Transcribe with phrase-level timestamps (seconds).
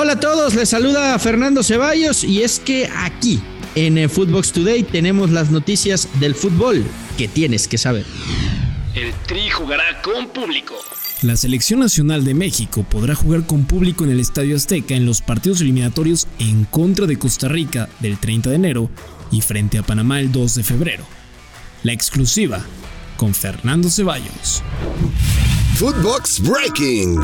[0.00, 3.42] Hola a todos, les saluda Fernando Ceballos y es que aquí
[3.74, 6.84] en eh, Footbox Today tenemos las noticias del fútbol
[7.16, 8.06] que tienes que saber.
[8.94, 10.76] El Tri jugará con público.
[11.22, 15.20] La selección nacional de México podrá jugar con público en el Estadio Azteca en los
[15.20, 18.90] partidos eliminatorios en contra de Costa Rica del 30 de enero
[19.32, 21.04] y frente a Panamá el 2 de febrero.
[21.82, 22.64] La exclusiva
[23.16, 24.62] con Fernando Ceballos.
[25.74, 27.18] Footbox Breaking.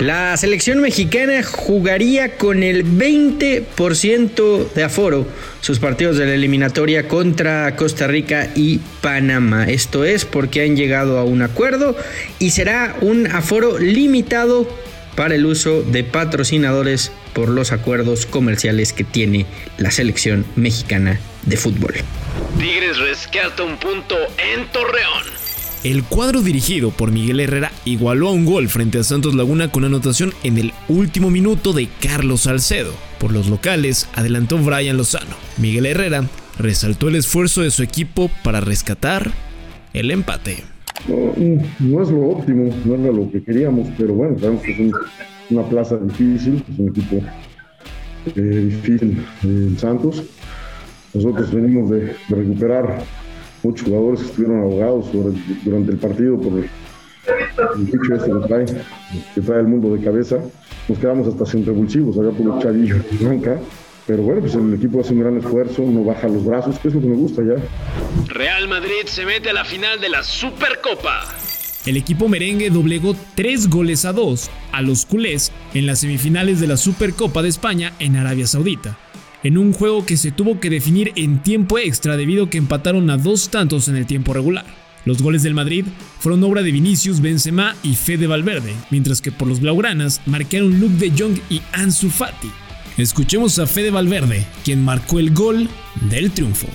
[0.00, 5.26] La selección mexicana jugaría con el 20% de aforo
[5.62, 9.64] sus partidos de la eliminatoria contra Costa Rica y Panamá.
[9.64, 11.96] Esto es porque han llegado a un acuerdo
[12.38, 14.68] y será un aforo limitado
[15.14, 19.46] para el uso de patrocinadores por los acuerdos comerciales que tiene
[19.78, 21.94] la selección mexicana de fútbol.
[22.58, 25.45] Tigres rescata un punto en Torreón.
[25.86, 29.84] El cuadro dirigido por Miguel Herrera igualó a un gol frente a Santos Laguna con
[29.84, 32.90] anotación en el último minuto de Carlos Salcedo.
[33.20, 35.36] Por los locales adelantó Brian Lozano.
[35.58, 36.24] Miguel Herrera
[36.58, 39.30] resaltó el esfuerzo de su equipo para rescatar
[39.92, 40.64] el empate.
[41.06, 44.92] No, es lo óptimo, no era lo que queríamos, pero bueno, sabemos que es
[45.50, 47.22] una plaza difícil, es un equipo
[48.34, 50.24] eh, difícil en Santos.
[51.14, 53.04] Nosotros venimos de recuperar
[53.66, 55.06] muchos jugadores estuvieron ahogados
[55.64, 56.70] durante el partido por el,
[57.78, 58.64] bicho este que trae,
[59.34, 60.38] que trae el mundo de cabeza.
[60.88, 63.58] Nos quedamos hasta sin revulsivos, allá por los chavillos y blanca.
[64.06, 66.94] Pero bueno, pues el equipo hace un gran esfuerzo, no baja los brazos, que es
[66.94, 67.56] lo que me gusta ya.
[68.32, 71.24] Real Madrid se mete a la final de la Supercopa.
[71.86, 76.68] El equipo merengue doblegó tres goles a dos a los culés en las semifinales de
[76.68, 78.96] la Supercopa de España en Arabia Saudita
[79.46, 83.08] en un juego que se tuvo que definir en tiempo extra debido a que empataron
[83.10, 84.64] a dos tantos en el tiempo regular.
[85.04, 85.84] Los goles del Madrid
[86.18, 90.96] fueron obra de Vinicius, Benzema y Fede Valverde, mientras que por los blaugranas marcaron Luke
[90.96, 92.50] de Jong y Ansu Fati.
[92.96, 95.68] Escuchemos a Fede Valverde, quien marcó el gol
[96.10, 96.66] del triunfo.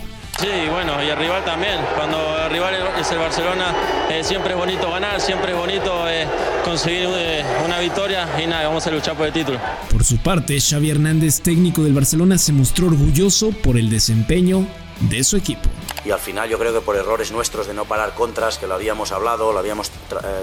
[0.42, 1.80] Sí, bueno, y el rival también.
[1.96, 3.76] Cuando el rival es el Barcelona,
[4.10, 6.26] eh, siempre es bonito ganar, siempre es bonito eh,
[6.66, 9.60] conseguir eh, una victoria y nada, vamos a luchar por el título.
[9.92, 14.66] Por su parte, Xavi Hernández, técnico del Barcelona, se mostró orgulloso por el desempeño
[15.02, 15.70] de su equipo.
[16.06, 18.74] Y al final yo creo que por errores nuestros de no parar contras, que lo
[18.74, 19.92] habíamos hablado, lo habíamos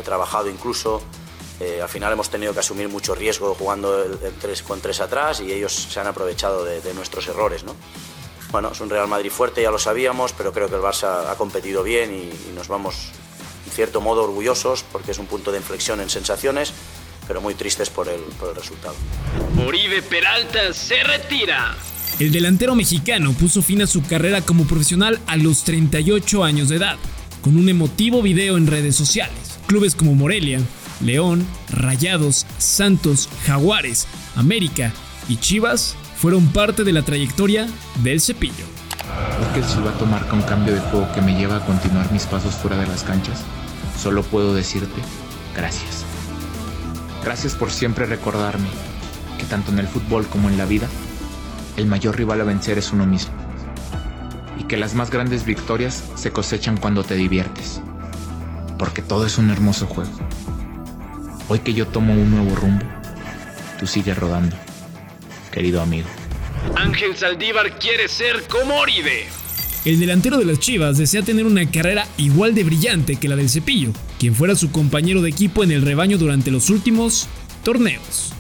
[0.05, 1.03] trabajado incluso,
[1.83, 5.53] al final hemos tenido que asumir mucho riesgo jugando el, tres, con tres atrás y
[5.53, 7.65] ellos se han aprovechado de, de nuestros errores.
[7.65, 7.75] ¿no?
[8.50, 11.34] Bueno, es un Real Madrid fuerte, ya lo sabíamos, pero creo que el Barça ha
[11.36, 13.10] competido bien y, nos vamos,
[13.66, 16.72] en cierto modo, orgullosos porque es un punto de inflexión en sensaciones,
[17.26, 18.94] pero muy tristes por el, por el resultado.
[19.66, 21.76] Oribe Peralta se retira.
[22.19, 26.76] El delantero mexicano puso fin a su carrera como profesional a los 38 años de
[26.76, 26.97] edad,
[27.42, 29.59] con un emotivo video en redes sociales.
[29.66, 30.59] Clubes como Morelia,
[31.00, 34.92] León, Rayados, Santos, Jaguares, América
[35.28, 37.69] y Chivas fueron parte de la trayectoria
[38.03, 38.65] del cepillo.
[39.41, 42.27] Es que el silbato marca un cambio de juego que me lleva a continuar mis
[42.27, 43.45] pasos fuera de las canchas.
[43.97, 45.01] Solo puedo decirte
[45.55, 46.05] gracias.
[47.25, 48.67] Gracias por siempre recordarme
[49.39, 50.89] que tanto en el fútbol como en la vida,
[51.77, 53.33] el mayor rival a vencer es uno mismo.
[54.59, 57.81] Y que las más grandes victorias se cosechan cuando te diviertes.
[58.77, 60.11] Porque todo es un hermoso juego.
[61.49, 62.84] Hoy que yo tomo un nuevo rumbo,
[63.78, 64.57] tú sigues rodando
[65.59, 66.07] querido amigo.
[66.77, 69.27] Ángel Saldívar quiere ser como Oribe.
[69.85, 73.51] El delantero de las Chivas desea tener una carrera igual de brillante que la del
[73.51, 77.27] Cepillo, quien fuera su compañero de equipo en el rebaño durante los últimos
[77.65, 78.33] torneos.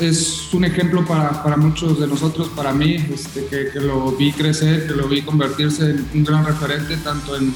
[0.00, 4.30] Es un ejemplo para, para muchos de nosotros, para mí, este, que, que, lo vi
[4.30, 7.52] crecer, que lo vi convertirse en un gran referente, tanto en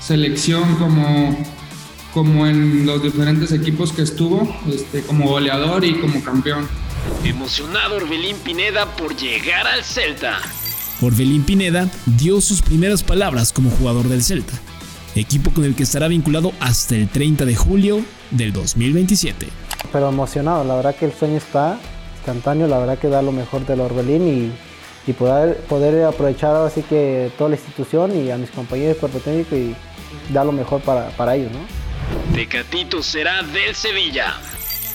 [0.00, 1.36] selección como,
[2.14, 6.68] como en los diferentes equipos que estuvo, este, como goleador y como campeón.
[7.24, 10.38] Emocionado Orbelín Pineda por llegar al Celta.
[11.00, 14.54] Orbelín Pineda dio sus primeras palabras como jugador del Celta,
[15.14, 19.48] equipo con el que estará vinculado hasta el 30 de julio del 2027.
[19.92, 21.78] Pero emocionado, la verdad que el sueño está
[22.16, 24.52] instantáneo, la verdad que da lo mejor del Orbelín
[25.06, 29.18] y, poder, poder aprovechar así que toda la institución y a mis compañeros de cuerpo
[29.18, 29.74] técnico y
[30.32, 31.60] dar lo mejor para, para ellos, ¿no?
[32.34, 34.34] Tecatito será del Sevilla.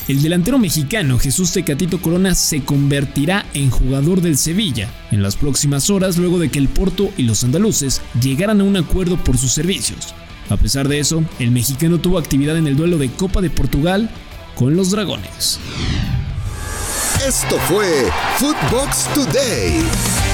[0.07, 5.89] El delantero mexicano Jesús Tecatito Corona se convertirá en jugador del Sevilla en las próximas
[5.89, 9.51] horas luego de que el Porto y los andaluces llegaran a un acuerdo por sus
[9.51, 10.13] servicios.
[10.49, 14.09] A pesar de eso, el mexicano tuvo actividad en el duelo de Copa de Portugal
[14.55, 15.59] con los Dragones.
[17.27, 20.26] Esto fue Footbox Today.